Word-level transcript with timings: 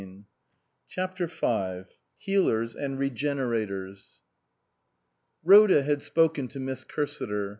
240 0.01 0.25
CHAPTER 0.87 1.27
V 1.27 1.91
HEALERS 2.17 2.73
AND 2.75 2.97
REGENERATORS 2.97 4.21
RHODA 5.45 5.83
had 5.83 6.01
spoken 6.01 6.47
to 6.47 6.59
Miss 6.59 6.83
Cursiter. 6.83 7.49